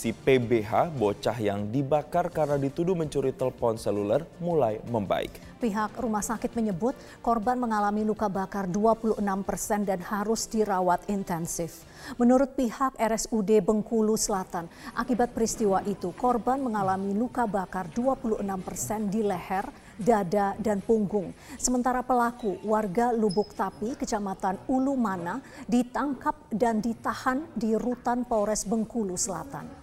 Kondisi 0.00 0.16
PBH, 0.16 0.96
bocah 0.96 1.36
yang 1.36 1.68
dibakar 1.68 2.32
karena 2.32 2.56
dituduh 2.56 2.96
mencuri 2.96 3.36
telepon 3.36 3.76
seluler, 3.76 4.24
mulai 4.40 4.80
membaik. 4.88 5.28
Pihak 5.60 5.92
rumah 6.00 6.24
sakit 6.24 6.56
menyebut 6.56 6.96
korban 7.20 7.60
mengalami 7.60 8.00
luka 8.00 8.24
bakar 8.32 8.64
26 8.64 9.20
persen 9.44 9.84
dan 9.84 10.00
harus 10.00 10.48
dirawat 10.48 11.04
intensif. 11.04 11.84
Menurut 12.16 12.56
pihak 12.56 12.96
RSUD 12.96 13.60
Bengkulu 13.60 14.16
Selatan, 14.16 14.72
akibat 14.96 15.36
peristiwa 15.36 15.84
itu 15.84 16.16
korban 16.16 16.64
mengalami 16.64 17.12
luka 17.12 17.44
bakar 17.44 17.92
26 17.92 18.40
persen 18.64 19.12
di 19.12 19.20
leher, 19.20 19.68
dada, 20.00 20.56
dan 20.56 20.80
punggung. 20.80 21.28
Sementara 21.60 22.00
pelaku 22.00 22.56
warga 22.64 23.12
Lubuk 23.12 23.52
Tapi, 23.52 24.00
Kecamatan 24.00 24.64
Ulu 24.64 24.96
Mana, 24.96 25.44
ditangkap 25.68 26.48
dan 26.48 26.80
ditahan 26.80 27.44
di 27.52 27.76
rutan 27.76 28.24
Polres 28.24 28.64
Bengkulu 28.64 29.20
Selatan. 29.20 29.79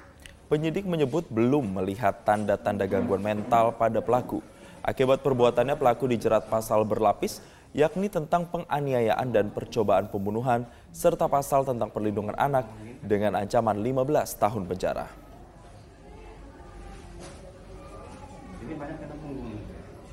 Penyidik 0.48 0.88
menyebut 0.88 1.28
belum 1.28 1.76
melihat 1.76 2.24
tanda-tanda 2.24 2.88
gangguan 2.88 3.20
mental 3.20 3.76
pada 3.76 4.00
pelaku. 4.00 4.40
Akibat 4.80 5.20
perbuatannya 5.20 5.76
pelaku 5.76 6.08
dijerat 6.08 6.48
pasal 6.48 6.88
berlapis 6.88 7.44
yakni 7.76 8.08
tentang 8.08 8.48
penganiayaan 8.48 9.28
dan 9.36 9.52
percobaan 9.52 10.08
pembunuhan 10.08 10.64
serta 10.96 11.28
pasal 11.28 11.68
tentang 11.68 11.92
perlindungan 11.92 12.32
anak 12.40 12.64
dengan 13.04 13.36
ancaman 13.36 13.76
15 13.76 14.40
tahun 14.40 14.64
penjara. 14.72 15.12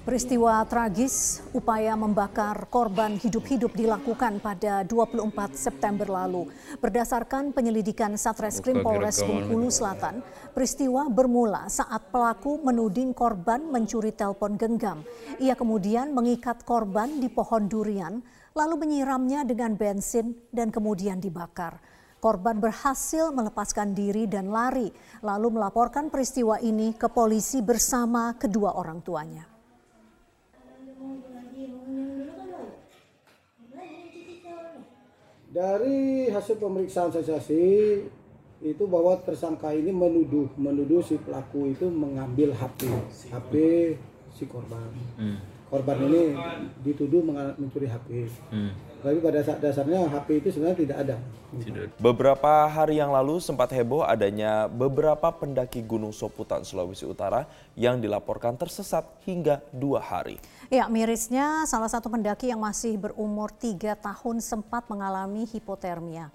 Peristiwa 0.05 0.61
tragis 0.69 1.41
upaya 1.57 1.97
membakar 1.97 2.69
korban 2.69 3.17
hidup-hidup 3.17 3.73
dilakukan 3.73 4.37
pada 4.37 4.85
24 4.85 5.33
September 5.57 6.05
lalu. 6.05 6.53
Berdasarkan 6.77 7.57
penyelidikan 7.57 8.13
Satreskrim 8.21 8.85
Polres 8.85 9.25
Bengkulu 9.25 9.73
Selatan, 9.73 10.21
peristiwa 10.53 11.09
bermula 11.09 11.73
saat 11.73 12.13
pelaku 12.13 12.61
menuding 12.61 13.17
korban 13.17 13.65
mencuri 13.65 14.13
telepon 14.13 14.61
genggam. 14.61 15.09
Ia 15.41 15.57
kemudian 15.57 16.13
mengikat 16.13 16.69
korban 16.69 17.17
di 17.17 17.33
pohon 17.33 17.65
durian, 17.65 18.21
lalu 18.53 18.85
menyiramnya 18.85 19.49
dengan 19.49 19.73
bensin 19.73 20.37
dan 20.53 20.69
kemudian 20.69 21.17
dibakar. 21.17 21.81
Korban 22.21 22.61
berhasil 22.61 23.33
melepaskan 23.33 23.97
diri 23.97 24.29
dan 24.29 24.53
lari, 24.53 24.93
lalu 25.25 25.57
melaporkan 25.57 26.13
peristiwa 26.13 26.61
ini 26.61 26.93
ke 26.93 27.09
polisi 27.09 27.65
bersama 27.65 28.37
kedua 28.37 28.77
orang 28.77 29.01
tuanya. 29.01 29.54
Dari 35.55 36.27
hasil 36.35 36.59
pemeriksaan 36.59 37.15
saksi 37.15 37.63
itu 38.59 38.85
bahwa 38.91 39.15
tersangka 39.23 39.71
ini 39.71 39.95
menuduh 39.95 40.51
menuduh 40.59 40.99
si 40.99 41.15
pelaku 41.15 41.71
itu 41.71 41.87
mengambil 41.87 42.51
HP 42.51 42.91
HP 43.31 43.53
si 44.35 44.51
korban. 44.51 44.91
Hmm. 45.15 45.54
Korban 45.73 45.99
ini 46.07 46.37
dituduh 46.85 47.25
mencuri 47.59 47.89
HP. 47.89 48.31
Hmm. 48.53 48.73
Tapi 49.05 49.21
pada 49.21 49.41
saat 49.45 49.61
dasarnya 49.61 50.01
HP 50.09 50.29
itu 50.41 50.49
sebenarnya 50.49 50.79
tidak 50.81 50.99
ada. 51.05 51.17
Beberapa 52.01 52.67
hari 52.67 52.99
yang 52.99 53.13
lalu 53.13 53.37
sempat 53.37 53.69
heboh 53.71 54.01
adanya 54.01 54.65
beberapa 54.67 55.29
pendaki 55.29 55.85
Gunung 55.85 56.11
Soputan 56.11 56.65
Sulawesi 56.65 57.05
Utara 57.05 57.45
yang 57.77 58.01
dilaporkan 58.01 58.57
tersesat 58.57 59.05
hingga 59.29 59.61
dua 59.71 60.01
hari. 60.01 60.41
Ya, 60.73 60.89
mirisnya 60.89 61.69
salah 61.69 61.93
satu 61.93 62.09
pendaki 62.09 62.49
yang 62.49 62.65
masih 62.65 62.97
berumur 62.97 63.53
tiga 63.53 63.93
tahun 63.93 64.41
sempat 64.41 64.89
mengalami 64.89 65.45
hipotermia. 65.47 66.33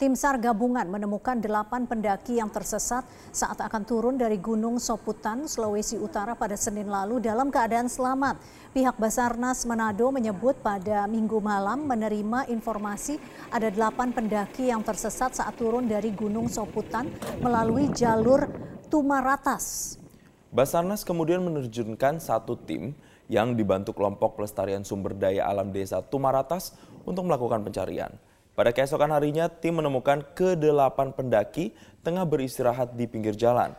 Tim 0.00 0.16
SAR 0.16 0.40
gabungan 0.40 0.88
menemukan 0.88 1.44
delapan 1.44 1.84
pendaki 1.84 2.40
yang 2.40 2.48
tersesat 2.48 3.04
saat 3.36 3.60
akan 3.60 3.84
turun 3.84 4.16
dari 4.16 4.40
Gunung 4.40 4.80
Soputan, 4.80 5.44
Sulawesi 5.44 6.00
Utara 6.00 6.32
pada 6.32 6.56
Senin 6.56 6.88
lalu 6.88 7.20
dalam 7.20 7.52
keadaan 7.52 7.84
selamat. 7.84 8.40
Pihak 8.72 8.96
Basarnas 8.96 9.68
Manado 9.68 10.08
menyebut 10.08 10.56
pada 10.64 11.04
minggu 11.04 11.36
malam 11.44 11.84
menerima 11.84 12.48
informasi 12.48 13.20
ada 13.52 13.68
delapan 13.68 14.08
pendaki 14.08 14.72
yang 14.72 14.80
tersesat 14.80 15.36
saat 15.36 15.52
turun 15.60 15.84
dari 15.84 16.16
Gunung 16.16 16.48
Soputan 16.48 17.04
melalui 17.44 17.92
jalur 17.92 18.48
Tumaratas. 18.88 20.00
Basarnas 20.48 21.04
kemudian 21.04 21.44
menerjunkan 21.44 22.24
satu 22.24 22.56
tim 22.56 22.96
yang 23.28 23.52
dibantu 23.52 23.92
kelompok 23.92 24.40
pelestarian 24.40 24.80
sumber 24.80 25.12
daya 25.12 25.44
alam 25.44 25.68
desa 25.76 26.00
Tumaratas 26.00 26.72
untuk 27.04 27.28
melakukan 27.28 27.60
pencarian. 27.60 28.16
Pada 28.60 28.76
keesokan 28.76 29.08
harinya, 29.08 29.48
tim 29.48 29.80
menemukan 29.80 30.20
ke-8 30.36 31.16
pendaki 31.16 31.72
tengah 32.04 32.28
beristirahat 32.28 32.92
di 32.92 33.08
pinggir 33.08 33.32
jalan. 33.32 33.72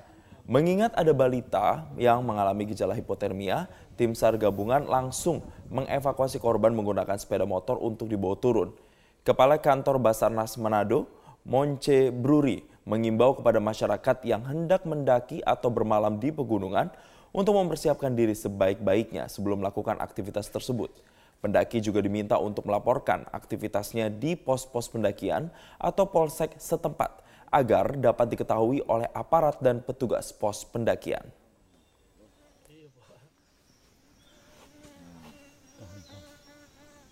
Mengingat 0.50 0.98
ada 0.98 1.14
balita 1.14 1.86
yang 2.02 2.26
mengalami 2.26 2.66
gejala 2.66 2.98
hipotermia, 2.98 3.70
tim 3.94 4.18
SAR 4.18 4.42
gabungan 4.42 4.90
langsung 4.90 5.46
mengevakuasi 5.70 6.42
korban 6.42 6.74
menggunakan 6.74 7.14
sepeda 7.22 7.46
motor 7.46 7.78
untuk 7.78 8.10
dibawa 8.10 8.34
turun. 8.42 8.74
Kepala 9.22 9.62
Kantor 9.62 10.02
Basarnas 10.02 10.58
Manado, 10.58 11.06
Monce 11.46 12.10
Bruri, 12.10 12.66
mengimbau 12.82 13.38
kepada 13.38 13.62
masyarakat 13.62 14.18
yang 14.26 14.42
hendak 14.50 14.82
mendaki 14.90 15.46
atau 15.46 15.70
bermalam 15.70 16.18
di 16.18 16.34
pegunungan 16.34 16.90
untuk 17.30 17.54
mempersiapkan 17.54 18.18
diri 18.18 18.34
sebaik-baiknya 18.34 19.30
sebelum 19.30 19.62
melakukan 19.62 20.02
aktivitas 20.02 20.50
tersebut. 20.50 20.90
Pendaki 21.42 21.82
juga 21.82 22.06
diminta 22.06 22.38
untuk 22.38 22.70
melaporkan 22.70 23.26
aktivitasnya 23.34 24.14
di 24.14 24.38
pos-pos 24.38 24.94
pendakian 24.94 25.50
atau 25.82 26.06
polsek 26.06 26.54
setempat 26.62 27.26
agar 27.50 27.98
dapat 27.98 28.30
diketahui 28.30 28.86
oleh 28.86 29.10
aparat 29.12 29.58
dan 29.58 29.82
petugas 29.82 30.30
pos 30.32 30.62
pendakian. 30.70 31.26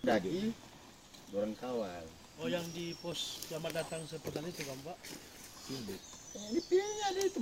Daki, 0.00 0.54
dorong 1.28 1.52
kawal. 1.60 2.04
Oh 2.40 2.48
yang 2.48 2.64
di 2.72 2.96
pos 3.04 3.44
Jamat 3.52 3.84
datang 3.84 4.00
seputar 4.08 4.40
itu 4.48 4.64
kan 4.64 4.78
Pak? 4.80 4.96
Ini 5.70 6.60
pilihnya 6.70 7.08
itu 7.20 7.36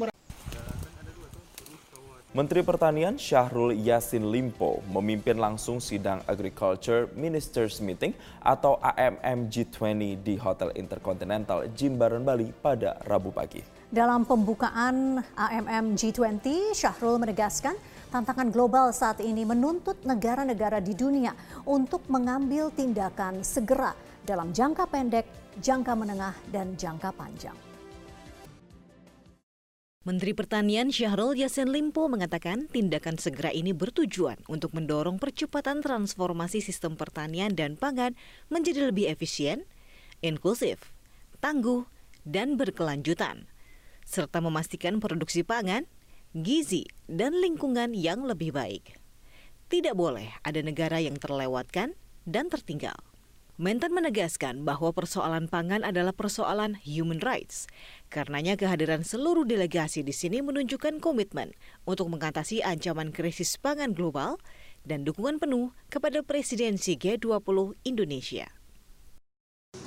Menteri 2.28 2.60
Pertanian 2.60 3.16
Syahrul 3.16 3.72
Yasin 3.72 4.28
Limpo 4.28 4.84
memimpin 4.92 5.40
langsung 5.40 5.80
sidang 5.80 6.20
Agriculture 6.28 7.08
Ministers 7.16 7.80
Meeting 7.80 8.12
atau 8.44 8.76
AMM 8.84 9.48
G20 9.48 10.20
di 10.20 10.36
Hotel 10.36 10.76
Intercontinental 10.76 11.72
Jimbaran 11.72 12.28
Bali 12.28 12.52
pada 12.52 13.00
Rabu 13.08 13.32
pagi. 13.32 13.64
Dalam 13.88 14.28
pembukaan 14.28 15.24
AMM 15.24 15.96
G20, 15.96 16.76
Syahrul 16.76 17.16
menegaskan 17.16 17.72
tantangan 18.12 18.52
global 18.52 18.92
saat 18.92 19.24
ini 19.24 19.48
menuntut 19.48 19.96
negara-negara 20.04 20.84
di 20.84 20.92
dunia 20.92 21.32
untuk 21.64 22.04
mengambil 22.12 22.68
tindakan 22.68 23.40
segera 23.40 23.96
dalam 24.20 24.52
jangka 24.52 24.84
pendek, 24.84 25.24
jangka 25.64 25.96
menengah, 25.96 26.36
dan 26.52 26.76
jangka 26.76 27.08
panjang. 27.16 27.67
Menteri 30.06 30.30
Pertanian 30.30 30.94
Syahrul 30.94 31.36
Yassin 31.36 31.74
Limpo 31.74 32.06
mengatakan 32.06 32.70
tindakan 32.70 33.18
segera 33.18 33.50
ini 33.52 33.74
bertujuan 33.74 34.40
untuk 34.46 34.72
mendorong 34.72 35.18
percepatan 35.18 35.84
transformasi 35.84 36.62
sistem 36.62 36.96
pertanian 36.96 37.52
dan 37.52 37.76
pangan 37.76 38.16
menjadi 38.46 38.88
lebih 38.88 39.10
efisien, 39.10 39.66
inklusif, 40.24 40.94
tangguh, 41.42 41.82
dan 42.22 42.54
berkelanjutan, 42.54 43.50
serta 44.06 44.38
memastikan 44.38 44.96
produksi 44.96 45.42
pangan, 45.42 45.84
gizi, 46.30 46.86
dan 47.10 47.34
lingkungan 47.34 47.90
yang 47.90 48.22
lebih 48.22 48.54
baik. 48.54 48.96
Tidak 49.66 49.92
boleh 49.98 50.30
ada 50.40 50.62
negara 50.62 51.02
yang 51.02 51.18
terlewatkan 51.18 51.98
dan 52.22 52.46
tertinggal. 52.46 53.07
Mentan 53.58 53.90
menegaskan 53.90 54.62
bahwa 54.62 54.94
persoalan 54.94 55.50
pangan 55.50 55.82
adalah 55.82 56.14
persoalan 56.14 56.78
human 56.78 57.18
rights. 57.18 57.66
Karenanya 58.06 58.54
kehadiran 58.54 59.02
seluruh 59.02 59.42
delegasi 59.42 60.06
di 60.06 60.14
sini 60.14 60.38
menunjukkan 60.46 61.02
komitmen 61.02 61.50
untuk 61.82 62.06
mengatasi 62.06 62.62
ancaman 62.62 63.10
krisis 63.10 63.58
pangan 63.58 63.98
global 63.98 64.38
dan 64.86 65.02
dukungan 65.02 65.42
penuh 65.42 65.74
kepada 65.90 66.22
presidensi 66.22 66.94
G20 66.94 67.74
Indonesia. 67.82 68.46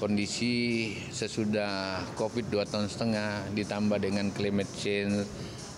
Kondisi 0.04 0.92
sesudah 1.08 2.04
COVID 2.20 2.52
dua 2.52 2.68
tahun 2.68 2.92
setengah 2.92 3.56
ditambah 3.56 4.04
dengan 4.04 4.36
climate 4.36 4.76
change 4.76 5.24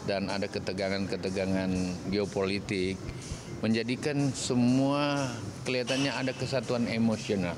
dan 0.10 0.34
ada 0.34 0.50
ketegangan-ketegangan 0.50 1.70
geopolitik 2.10 2.98
menjadikan 3.62 4.34
semua 4.34 5.30
kelihatannya 5.70 6.10
ada 6.10 6.34
kesatuan 6.34 6.90
emosional 6.90 7.54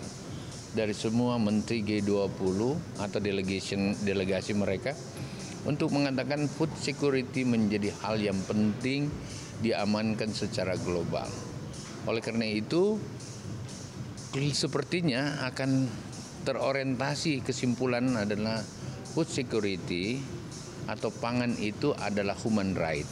dari 0.75 0.91
semua 0.91 1.39
menteri 1.39 1.79
G20 1.81 2.59
atau 2.99 3.19
delegation 3.23 3.95
delegasi 4.03 4.51
mereka 4.51 4.91
untuk 5.63 5.95
mengatakan 5.95 6.45
food 6.51 6.69
security 6.77 7.47
menjadi 7.47 7.95
hal 8.03 8.19
yang 8.19 8.37
penting 8.45 9.09
diamankan 9.63 10.29
secara 10.35 10.75
global. 10.77 11.25
Oleh 12.05 12.21
karena 12.21 12.45
itu 12.45 12.99
sepertinya 14.35 15.47
akan 15.47 15.87
terorientasi 16.43 17.39
kesimpulan 17.41 18.11
adalah 18.19 18.59
food 19.15 19.31
security 19.31 20.19
atau 20.91 21.09
pangan 21.09 21.55
itu 21.57 21.95
adalah 21.97 22.37
human 22.37 22.75
right. 22.77 23.07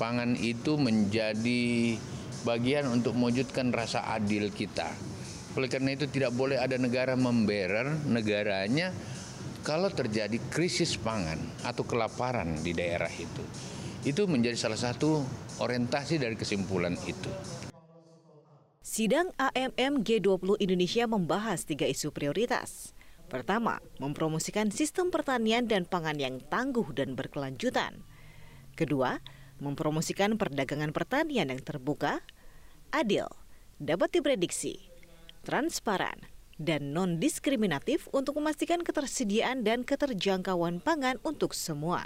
Pangan 0.00 0.32
itu 0.38 0.80
menjadi 0.80 1.98
bagian 2.46 2.88
untuk 2.88 3.18
mewujudkan 3.18 3.68
rasa 3.68 4.06
adil 4.16 4.48
kita. 4.48 4.88
Oleh 5.58 5.66
karena 5.66 5.98
itu 5.98 6.06
tidak 6.06 6.30
boleh 6.34 6.58
ada 6.58 6.78
negara 6.78 7.18
memberer 7.18 7.90
negaranya 8.06 8.94
kalau 9.66 9.90
terjadi 9.90 10.38
krisis 10.48 10.94
pangan 10.94 11.38
atau 11.66 11.82
kelaparan 11.82 12.54
di 12.62 12.70
daerah 12.70 13.10
itu. 13.10 13.42
Itu 14.06 14.24
menjadi 14.30 14.56
salah 14.56 14.80
satu 14.80 15.20
orientasi 15.60 16.16
dari 16.22 16.38
kesimpulan 16.38 16.96
itu. 17.04 17.28
Sidang 18.80 19.30
AMM 19.38 20.02
G20 20.02 20.58
Indonesia 20.58 21.04
membahas 21.06 21.62
tiga 21.62 21.86
isu 21.86 22.10
prioritas. 22.10 22.96
Pertama, 23.30 23.78
mempromosikan 24.02 24.74
sistem 24.74 25.14
pertanian 25.14 25.70
dan 25.70 25.86
pangan 25.86 26.18
yang 26.18 26.42
tangguh 26.50 26.90
dan 26.90 27.14
berkelanjutan. 27.14 28.02
Kedua, 28.74 29.22
mempromosikan 29.62 30.34
perdagangan 30.34 30.90
pertanian 30.90 31.54
yang 31.54 31.62
terbuka, 31.62 32.18
adil, 32.90 33.30
dapat 33.78 34.10
diprediksi, 34.10 34.89
transparan, 35.46 36.16
dan 36.60 36.92
non-diskriminatif 36.92 38.04
untuk 38.12 38.36
memastikan 38.36 38.84
ketersediaan 38.84 39.64
dan 39.64 39.80
keterjangkauan 39.80 40.84
pangan 40.84 41.16
untuk 41.24 41.56
semua. 41.56 42.04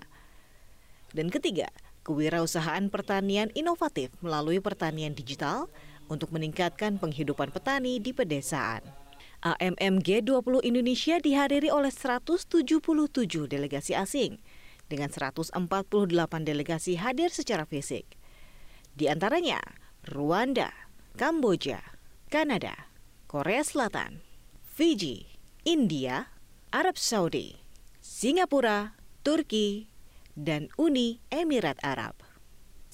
Dan 1.11 1.31
ketiga, 1.31 1.71
kewirausahaan 2.07 2.87
pertanian 2.87 3.51
inovatif 3.59 4.15
melalui 4.23 4.63
pertanian 4.63 5.17
digital 5.17 5.67
untuk 6.07 6.31
meningkatkan 6.31 7.03
penghidupan 7.03 7.51
petani 7.51 7.99
di 7.99 8.15
pedesaan. 8.15 8.85
AMM 9.45 10.01
G20 10.01 10.65
Indonesia 10.65 11.21
dihadiri 11.21 11.69
oleh 11.69 11.93
177 11.93 12.65
delegasi 13.45 13.93
asing 13.93 14.41
dengan 14.89 15.13
148 15.13 15.53
delegasi 16.45 16.97
hadir 16.97 17.29
secara 17.29 17.69
fisik. 17.69 18.17
Di 18.97 19.11
antaranya 19.11 19.61
Rwanda, 20.09 20.73
Kamboja, 21.21 21.81
Kanada, 22.33 22.94
Korea 23.35 23.67
Selatan, 23.67 24.23
Fiji, 24.63 25.27
India, 25.67 26.31
Arab 26.71 26.95
Saudi, 26.95 27.59
Singapura, 27.99 28.95
Turki, 29.27 29.91
dan 30.39 30.71
Uni 30.79 31.19
Emirat 31.35 31.83
Arab. 31.83 32.15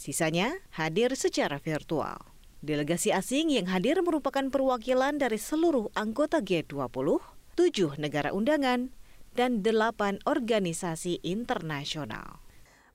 Sisanya 0.01 0.65
hadir 0.73 1.13
secara 1.13 1.61
virtual. 1.61 2.25
Delegasi 2.65 3.13
asing 3.13 3.53
yang 3.53 3.69
hadir 3.69 4.01
merupakan 4.01 4.49
perwakilan 4.49 5.21
dari 5.21 5.37
seluruh 5.37 5.93
anggota 5.93 6.41
G20, 6.41 7.21
tujuh 7.61 8.01
negara 8.01 8.33
undangan, 8.33 8.97
dan 9.37 9.61
delapan 9.61 10.25
organisasi 10.25 11.21
internasional. 11.21 12.41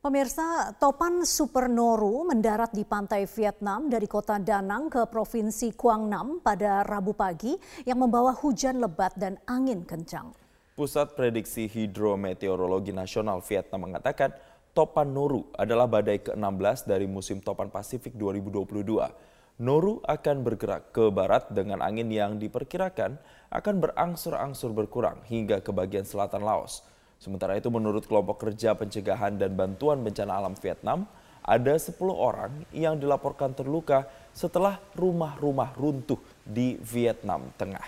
Pemirsa, 0.05 0.69
topan 0.77 1.25
Supernoru 1.25 2.29
mendarat 2.29 2.69
di 2.77 2.85
pantai 2.85 3.25
Vietnam 3.25 3.89
dari 3.89 4.05
kota 4.05 4.37
Danang 4.37 4.85
ke 4.85 5.09
provinsi 5.09 5.73
Quang 5.73 6.05
Nam 6.05 6.45
pada 6.45 6.85
Rabu 6.85 7.17
pagi 7.17 7.57
yang 7.89 8.05
membawa 8.05 8.29
hujan 8.37 8.77
lebat 8.77 9.17
dan 9.17 9.41
angin 9.49 9.81
kencang. 9.81 10.29
Pusat 10.77 11.17
Prediksi 11.17 11.65
Hidrometeorologi 11.65 12.93
Nasional 12.93 13.41
Vietnam 13.49 13.89
mengatakan 13.89 14.29
topan 14.77 15.09
Noru 15.09 15.49
adalah 15.57 15.89
badai 15.89 16.21
ke-16 16.21 16.85
dari 16.85 17.09
musim 17.09 17.41
topan 17.41 17.73
Pasifik 17.73 18.13
2022. 18.13 19.57
Noru 19.65 20.05
akan 20.05 20.35
bergerak 20.45 20.93
ke 20.93 21.09
barat 21.09 21.49
dengan 21.49 21.81
angin 21.81 22.13
yang 22.13 22.37
diperkirakan 22.37 23.17
akan 23.49 23.75
berangsur-angsur 23.81 24.69
berkurang 24.69 25.25
hingga 25.25 25.65
ke 25.65 25.73
bagian 25.73 26.05
selatan 26.05 26.45
Laos. 26.45 26.85
Sementara 27.25 27.57
itu 27.57 27.73
menurut 27.73 28.05
kelompok 28.05 28.45
kerja 28.45 28.77
pencegahan 28.77 29.33
dan 29.33 29.57
bantuan 29.57 29.97
bencana 30.05 30.37
alam 30.37 30.53
Vietnam, 30.61 31.09
ada 31.41 31.73
10 31.73 31.97
orang 32.13 32.69
yang 32.69 33.01
dilaporkan 33.01 33.49
terluka 33.57 34.05
setelah 34.29 34.77
rumah-rumah 34.93 35.73
runtuh 35.73 36.21
di 36.45 36.77
Vietnam 36.85 37.49
Tengah. 37.57 37.81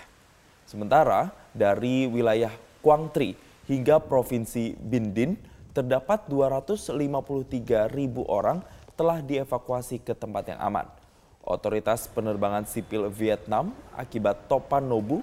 Sementara 0.66 1.30
dari 1.54 2.10
wilayah 2.10 2.50
Quang 2.82 3.14
Tri 3.14 3.38
hingga 3.70 4.02
Provinsi 4.02 4.74
Binh 4.74 5.38
terdapat 5.70 6.26
253 6.26 6.98
ribu 7.94 8.26
orang 8.26 8.58
telah 8.98 9.22
dievakuasi 9.22 10.02
ke 10.02 10.18
tempat 10.18 10.50
yang 10.50 10.58
aman. 10.58 10.90
Otoritas 11.46 12.10
Penerbangan 12.10 12.66
Sipil 12.66 13.06
Vietnam 13.14 13.70
akibat 13.94 14.50
Topanobu, 14.50 15.22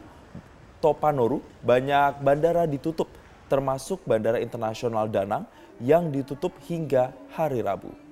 Topanoru, 0.80 1.44
banyak 1.60 2.24
bandara 2.24 2.64
ditutup, 2.64 3.12
termasuk 3.48 4.04
Bandara 4.06 4.38
Internasional 4.42 5.10
Danang 5.10 5.50
yang 5.82 6.14
ditutup 6.14 6.56
hingga 6.70 7.12
hari 7.36 7.60
Rabu. 7.60 8.05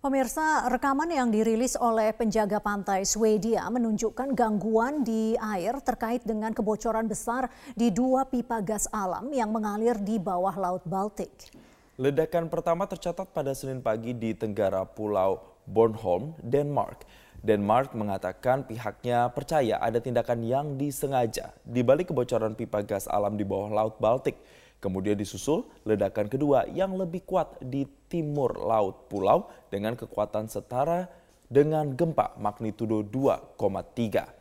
Pemirsa, 0.00 0.64
rekaman 0.72 1.12
yang 1.12 1.28
dirilis 1.28 1.76
oleh 1.76 2.16
penjaga 2.16 2.56
pantai 2.56 3.04
Swedia 3.04 3.68
menunjukkan 3.68 4.32
gangguan 4.32 5.04
di 5.04 5.36
air 5.36 5.76
terkait 5.84 6.24
dengan 6.24 6.56
kebocoran 6.56 7.04
besar 7.04 7.52
di 7.76 7.92
dua 7.92 8.24
pipa 8.24 8.64
gas 8.64 8.88
alam 8.96 9.28
yang 9.28 9.52
mengalir 9.52 10.00
di 10.00 10.16
bawah 10.16 10.56
Laut 10.56 10.80
Baltik. 10.88 11.52
Ledakan 12.00 12.48
pertama 12.48 12.88
tercatat 12.88 13.28
pada 13.28 13.52
Senin 13.52 13.84
pagi 13.84 14.16
di 14.16 14.32
tenggara 14.32 14.88
Pulau 14.88 15.36
Bornholm, 15.68 16.32
Denmark. 16.40 17.04
Denmark 17.44 17.92
mengatakan 17.92 18.64
pihaknya 18.64 19.28
percaya 19.36 19.84
ada 19.84 20.00
tindakan 20.00 20.40
yang 20.40 20.80
disengaja 20.80 21.52
di 21.60 21.84
balik 21.84 22.08
kebocoran 22.08 22.56
pipa 22.56 22.80
gas 22.80 23.04
alam 23.04 23.36
di 23.36 23.44
bawah 23.44 23.68
Laut 23.68 24.00
Baltik. 24.00 24.40
Kemudian 24.80 25.20
disusul 25.20 25.68
ledakan 25.84 26.32
kedua 26.32 26.64
yang 26.72 26.96
lebih 26.96 27.28
kuat 27.28 27.60
di 27.60 27.84
timur 28.08 28.56
laut 28.56 29.12
pulau 29.12 29.52
dengan 29.68 29.92
kekuatan 29.92 30.48
setara 30.48 31.04
dengan 31.52 31.92
gempa 31.92 32.40
magnitudo 32.40 33.04
2,3. 33.04 34.39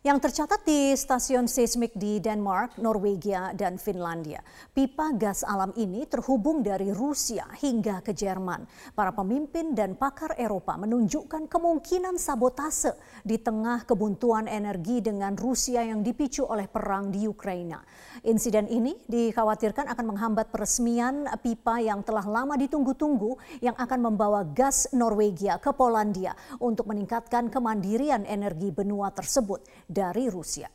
Yang 0.00 0.32
tercatat 0.32 0.64
di 0.64 0.96
stasiun 0.96 1.44
seismik 1.44 1.92
di 1.92 2.24
Denmark, 2.24 2.80
Norwegia, 2.80 3.52
dan 3.52 3.76
Finlandia. 3.76 4.40
Pipa 4.72 5.12
gas 5.12 5.44
alam 5.44 5.76
ini 5.76 6.08
terhubung 6.08 6.64
dari 6.64 6.88
Rusia 6.88 7.44
hingga 7.60 8.00
ke 8.00 8.16
Jerman. 8.16 8.64
Para 8.96 9.12
pemimpin 9.12 9.76
dan 9.76 10.00
pakar 10.00 10.40
Eropa 10.40 10.80
menunjukkan 10.80 11.52
kemungkinan 11.52 12.16
sabotase 12.16 12.96
di 13.28 13.44
tengah 13.44 13.84
kebuntuan 13.84 14.48
energi 14.48 15.04
dengan 15.04 15.36
Rusia 15.36 15.84
yang 15.84 16.00
dipicu 16.00 16.48
oleh 16.48 16.64
perang 16.64 17.12
di 17.12 17.28
Ukraina. 17.28 17.84
Insiden 18.24 18.72
ini 18.72 18.96
dikhawatirkan 19.04 19.84
akan 19.84 20.16
menghambat 20.16 20.48
peresmian 20.48 21.28
pipa 21.44 21.76
yang 21.76 22.00
telah 22.08 22.24
lama 22.24 22.56
ditunggu-tunggu 22.56 23.36
yang 23.60 23.76
akan 23.76 24.00
membawa 24.00 24.48
gas 24.48 24.88
Norwegia 24.96 25.60
ke 25.60 25.76
Polandia 25.76 26.32
untuk 26.56 26.88
meningkatkan 26.88 27.52
kemandirian 27.52 28.24
energi 28.24 28.72
benua 28.72 29.12
tersebut 29.12 29.89
dari 29.90 30.30
Rusia. 30.30 30.70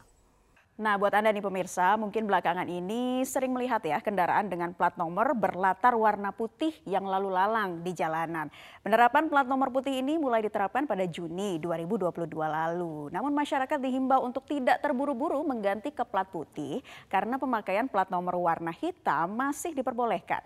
Nah, 0.76 1.00
buat 1.00 1.16
Anda 1.16 1.32
nih 1.32 1.40
pemirsa, 1.40 1.96
mungkin 1.96 2.28
belakangan 2.28 2.68
ini 2.68 3.24
sering 3.24 3.56
melihat 3.56 3.80
ya 3.80 4.04
kendaraan 4.04 4.52
dengan 4.52 4.76
plat 4.76 4.92
nomor 5.00 5.32
berlatar 5.32 5.96
warna 5.96 6.36
putih 6.36 6.76
yang 6.84 7.08
lalu 7.08 7.32
lalang 7.32 7.80
di 7.80 7.96
jalanan. 7.96 8.52
Penerapan 8.84 9.32
plat 9.32 9.48
nomor 9.48 9.72
putih 9.72 10.04
ini 10.04 10.20
mulai 10.20 10.44
diterapkan 10.44 10.84
pada 10.84 11.08
Juni 11.08 11.64
2022 11.64 12.12
lalu. 12.28 13.08
Namun 13.08 13.32
masyarakat 13.32 13.80
dihimbau 13.80 14.20
untuk 14.28 14.44
tidak 14.52 14.84
terburu-buru 14.84 15.40
mengganti 15.48 15.96
ke 15.96 16.04
plat 16.04 16.28
putih 16.28 16.84
karena 17.08 17.40
pemakaian 17.40 17.88
plat 17.88 18.12
nomor 18.12 18.36
warna 18.36 18.76
hitam 18.76 19.32
masih 19.32 19.72
diperbolehkan. 19.72 20.44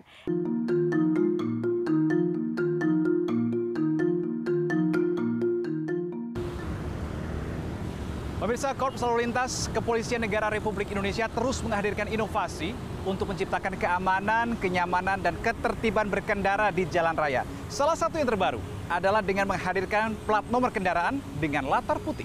Pemirsa 8.40 8.72
Korps 8.72 9.04
Lalu 9.04 9.28
Lintas 9.28 9.68
Kepolisian 9.68 10.24
Negara 10.24 10.48
Republik 10.48 10.88
Indonesia 10.88 11.28
terus 11.28 11.60
menghadirkan 11.60 12.08
inovasi 12.08 12.72
untuk 13.04 13.28
menciptakan 13.28 13.76
keamanan, 13.76 14.56
kenyamanan, 14.56 15.20
dan 15.20 15.36
ketertiban 15.44 16.08
berkendara 16.08 16.72
di 16.72 16.88
jalan 16.88 17.12
raya. 17.12 17.44
Salah 17.68 17.92
satu 17.92 18.16
yang 18.16 18.24
terbaru 18.24 18.56
adalah 18.88 19.20
dengan 19.20 19.44
menghadirkan 19.44 20.16
plat 20.24 20.40
nomor 20.48 20.72
kendaraan 20.72 21.20
dengan 21.36 21.68
latar 21.68 22.00
putih. 22.00 22.24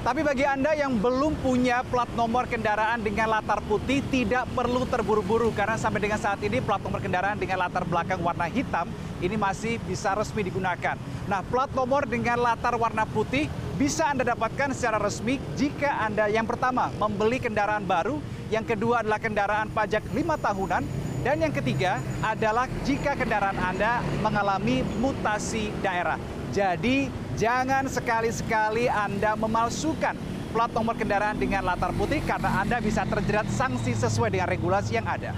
Tapi 0.00 0.24
bagi 0.24 0.48
Anda 0.48 0.72
yang 0.72 0.96
belum 0.96 1.44
punya 1.44 1.84
plat 1.84 2.08
nomor 2.16 2.48
kendaraan 2.48 3.04
dengan 3.04 3.36
latar 3.36 3.60
putih, 3.68 4.00
tidak 4.08 4.48
perlu 4.56 4.88
terburu-buru 4.88 5.52
karena 5.52 5.76
sampai 5.76 6.08
dengan 6.08 6.16
saat 6.16 6.40
ini 6.40 6.64
plat 6.64 6.80
nomor 6.80 7.04
kendaraan 7.04 7.36
dengan 7.36 7.68
latar 7.68 7.84
belakang 7.84 8.24
warna 8.24 8.48
hitam 8.48 8.88
ini 9.20 9.36
masih 9.36 9.76
bisa 9.84 10.16
resmi 10.16 10.40
digunakan. 10.40 10.96
Nah, 11.28 11.44
plat 11.44 11.68
nomor 11.76 12.08
dengan 12.08 12.40
latar 12.40 12.80
warna 12.80 13.04
putih 13.04 13.44
bisa 13.76 14.08
Anda 14.08 14.24
dapatkan 14.24 14.72
secara 14.72 14.96
resmi 14.96 15.36
jika 15.52 16.00
Anda 16.00 16.32
yang 16.32 16.48
pertama 16.48 16.88
membeli 16.96 17.36
kendaraan 17.36 17.84
baru, 17.84 18.18
yang 18.48 18.64
kedua 18.64 19.04
adalah 19.04 19.20
kendaraan 19.20 19.68
pajak 19.68 20.00
lima 20.16 20.40
tahunan, 20.40 20.82
dan 21.20 21.36
yang 21.44 21.52
ketiga 21.52 22.00
adalah 22.24 22.64
jika 22.88 23.12
kendaraan 23.12 23.60
Anda 23.60 24.00
mengalami 24.24 24.80
mutasi 24.96 25.68
daerah. 25.84 26.16
Jadi 26.56 27.12
jangan 27.36 27.84
sekali-sekali 27.84 28.88
Anda 28.88 29.36
memalsukan 29.36 30.16
plat 30.56 30.72
nomor 30.72 30.96
kendaraan 30.96 31.36
dengan 31.36 31.68
latar 31.68 31.92
putih 31.92 32.24
karena 32.24 32.64
Anda 32.64 32.80
bisa 32.80 33.04
terjerat 33.04 33.52
sanksi 33.52 33.92
sesuai 33.92 34.32
dengan 34.32 34.48
regulasi 34.48 34.96
yang 34.96 35.04
ada. 35.04 35.36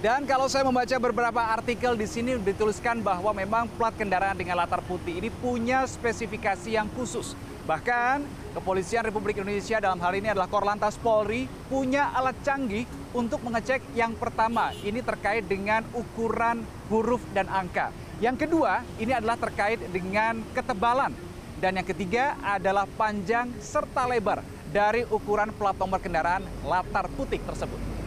Dan 0.00 0.24
kalau 0.24 0.48
saya 0.48 0.64
membaca 0.64 0.96
beberapa 0.96 1.44
artikel 1.44 1.92
di 1.92 2.08
sini 2.08 2.40
dituliskan 2.40 3.04
bahwa 3.04 3.36
memang 3.36 3.68
plat 3.76 3.92
kendaraan 3.92 4.32
dengan 4.32 4.56
latar 4.56 4.80
putih 4.80 5.20
ini 5.20 5.28
punya 5.28 5.84
spesifikasi 5.84 6.72
yang 6.72 6.88
khusus. 6.96 7.36
Bahkan 7.68 8.24
Kepolisian 8.56 9.04
Republik 9.04 9.44
Indonesia 9.44 9.76
dalam 9.76 10.00
hal 10.00 10.16
ini 10.16 10.32
adalah 10.32 10.48
Korlantas 10.48 10.96
Polri 10.96 11.44
punya 11.68 12.16
alat 12.16 12.32
canggih 12.40 12.88
untuk 13.12 13.44
mengecek 13.44 13.84
yang 13.92 14.16
pertama 14.16 14.72
ini 14.80 15.04
terkait 15.04 15.44
dengan 15.44 15.84
ukuran 15.92 16.64
huruf 16.88 17.20
dan 17.36 17.52
angka. 17.52 17.92
Yang 18.24 18.48
kedua 18.48 18.80
ini 18.96 19.12
adalah 19.12 19.36
terkait 19.36 19.84
dengan 19.92 20.40
ketebalan 20.56 21.12
dan 21.60 21.76
yang 21.76 21.84
ketiga 21.84 22.40
adalah 22.40 22.88
panjang 22.88 23.52
serta 23.60 24.08
lebar 24.08 24.40
dari 24.72 25.04
ukuran 25.12 25.52
plat 25.52 25.76
nomor 25.76 26.00
kendaraan 26.00 26.40
latar 26.64 27.04
putih 27.12 27.38
tersebut. 27.44 27.99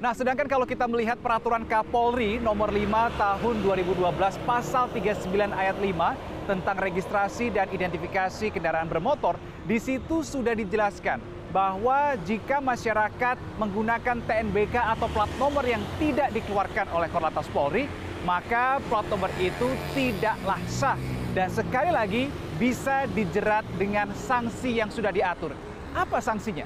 Nah, 0.00 0.16
sedangkan 0.16 0.48
kalau 0.48 0.64
kita 0.64 0.88
melihat 0.88 1.20
peraturan 1.20 1.68
Kapolri 1.68 2.40
nomor 2.40 2.72
5 2.72 3.20
tahun 3.20 3.54
2012 3.60 4.00
pasal 4.48 4.88
39 4.96 5.28
ayat 5.52 5.76
5 5.76 6.48
tentang 6.48 6.76
registrasi 6.80 7.52
dan 7.52 7.68
identifikasi 7.68 8.48
kendaraan 8.48 8.88
bermotor, 8.88 9.36
di 9.68 9.76
situ 9.76 10.24
sudah 10.24 10.56
dijelaskan 10.56 11.20
bahwa 11.52 12.16
jika 12.24 12.64
masyarakat 12.64 13.36
menggunakan 13.60 14.24
TNBK 14.24 14.72
atau 14.96 15.04
plat 15.12 15.28
nomor 15.36 15.68
yang 15.68 15.84
tidak 16.00 16.32
dikeluarkan 16.32 16.88
oleh 16.96 17.12
Korlantas 17.12 17.44
Polri, 17.52 17.84
maka 18.24 18.80
plat 18.88 19.04
nomor 19.12 19.28
itu 19.36 19.68
tidaklah 19.92 20.64
sah 20.64 20.96
dan 21.36 21.52
sekali 21.52 21.92
lagi 21.92 22.32
bisa 22.56 23.04
dijerat 23.12 23.68
dengan 23.76 24.16
sanksi 24.16 24.80
yang 24.80 24.88
sudah 24.88 25.12
diatur. 25.12 25.52
Apa 25.92 26.24
sanksinya? 26.24 26.64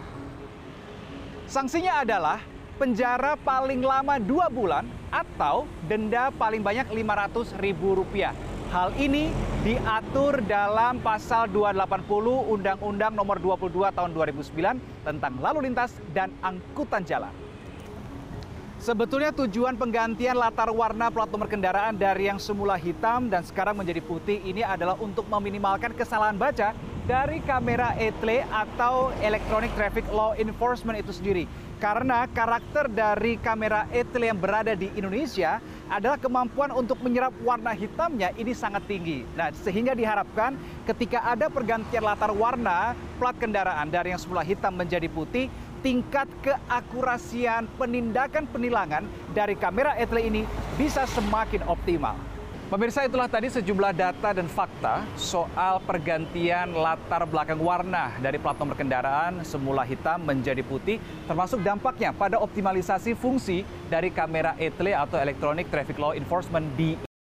Sanksinya 1.51 2.07
adalah 2.07 2.54
penjara 2.75 3.39
paling 3.39 3.81
lama 3.81 4.19
dua 4.19 4.51
bulan 4.51 4.85
atau 5.15 5.65
denda 5.87 6.35
paling 6.35 6.61
banyak 6.61 6.91
Rp500.000. 6.91 8.35
Hal 8.75 8.91
ini 8.99 9.31
diatur 9.63 10.43
dalam 10.43 10.99
pasal 10.99 11.47
280 11.47 12.11
Undang-Undang 12.59 13.15
Nomor 13.15 13.39
22 13.39 13.95
Tahun 13.95 14.11
2009 14.11 15.07
tentang 15.07 15.33
lalu 15.39 15.71
lintas 15.71 15.95
dan 16.11 16.35
angkutan 16.43 17.07
jalan. 17.07 17.31
Sebetulnya 18.83 19.33
tujuan 19.33 19.79
penggantian 19.79 20.37
latar 20.37 20.69
warna 20.69 21.09
plat 21.09 21.31
nomor 21.31 21.49
kendaraan 21.49 21.97
dari 21.97 22.29
yang 22.29 22.37
semula 22.37 22.77
hitam 22.77 23.33
dan 23.33 23.41
sekarang 23.41 23.81
menjadi 23.81 24.03
putih 24.05 24.43
ini 24.45 24.61
adalah 24.61 24.99
untuk 25.01 25.25
meminimalkan 25.31 25.97
kesalahan 25.97 26.37
baca 26.37 26.77
dari 27.05 27.45
kamera 27.45 27.93
ETLE 28.01 28.49
atau 28.49 29.13
Electronic 29.21 29.69
Traffic 29.77 30.09
Law 30.09 30.33
Enforcement 30.41 30.97
itu 30.97 31.13
sendiri. 31.13 31.45
Karena 31.77 32.25
karakter 32.33 32.89
dari 32.89 33.37
kamera 33.37 33.85
ETLE 33.93 34.33
yang 34.33 34.41
berada 34.41 34.73
di 34.73 34.89
Indonesia 34.97 35.61
adalah 35.93 36.17
kemampuan 36.17 36.73
untuk 36.73 36.97
menyerap 37.05 37.37
warna 37.45 37.77
hitamnya 37.77 38.33
ini 38.41 38.57
sangat 38.57 38.89
tinggi. 38.89 39.29
Nah, 39.37 39.53
sehingga 39.53 39.93
diharapkan 39.93 40.57
ketika 40.89 41.21
ada 41.29 41.53
pergantian 41.53 42.09
latar 42.09 42.33
warna 42.33 42.97
plat 43.21 43.37
kendaraan 43.37 43.93
dari 43.93 44.17
yang 44.17 44.21
semula 44.23 44.41
hitam 44.41 44.73
menjadi 44.73 45.13
putih, 45.13 45.53
tingkat 45.85 46.25
keakurasian 46.41 47.69
penindakan 47.77 48.49
penilangan 48.49 49.05
dari 49.37 49.53
kamera 49.53 49.93
ETLE 50.01 50.25
ini 50.25 50.43
bisa 50.81 51.05
semakin 51.05 51.69
optimal. 51.69 52.34
Pemirsa 52.75 53.07
itulah 53.07 53.31
tadi 53.31 53.47
sejumlah 53.47 53.95
data 53.95 54.35
dan 54.35 54.51
fakta 54.51 55.07
soal 55.15 55.79
pergantian 55.87 56.75
latar 56.75 57.23
belakang 57.23 57.63
warna 57.63 58.11
dari 58.19 58.35
plat 58.35 58.59
nomor 58.59 58.75
kendaraan 58.75 59.47
semula 59.47 59.87
hitam 59.87 60.19
menjadi 60.19 60.59
putih 60.67 60.99
termasuk 61.31 61.63
dampaknya 61.63 62.11
pada 62.11 62.43
optimalisasi 62.43 63.15
fungsi 63.15 63.63
dari 63.87 64.11
kamera 64.11 64.59
ETLE 64.59 64.91
atau 64.91 65.23
Electronic 65.23 65.71
Traffic 65.71 65.95
Law 66.03 66.19
Enforcement 66.19 66.67
di 66.75 67.14